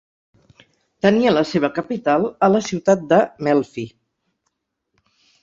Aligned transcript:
Tenia 1.05 1.33
la 1.35 1.43
seva 1.49 1.69
capital 1.75 2.25
a 2.47 2.49
la 2.55 2.63
ciutat 2.69 3.05
de 3.13 3.21
Melfi. 3.49 3.87